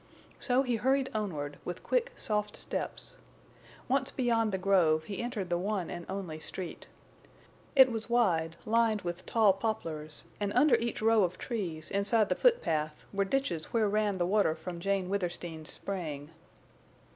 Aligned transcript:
So 0.39 0.63
he 0.63 0.77
hurried 0.77 1.11
onward, 1.13 1.59
with 1.63 1.83
quick 1.83 2.11
soft 2.15 2.55
steps. 2.55 3.17
Once 3.87 4.09
beyond 4.09 4.51
the 4.51 4.57
grove 4.57 5.03
he 5.03 5.21
entered 5.21 5.51
the 5.51 5.59
one 5.59 5.91
and 5.91 6.07
only 6.09 6.39
street. 6.39 6.87
It 7.75 7.91
was 7.91 8.09
wide, 8.09 8.55
lined 8.65 9.03
with 9.03 9.27
tall 9.27 9.53
poplars, 9.53 10.23
and 10.39 10.51
under 10.53 10.73
each 10.77 11.03
row 11.03 11.23
of 11.23 11.37
trees, 11.37 11.91
inside 11.91 12.29
the 12.29 12.35
foot 12.35 12.63
path, 12.63 13.05
were 13.13 13.25
ditches 13.25 13.65
where 13.65 13.87
ran 13.87 14.17
the 14.17 14.25
water 14.25 14.55
from 14.55 14.79
Jane 14.79 15.07
Withersteen's 15.07 15.69
spring. 15.69 16.31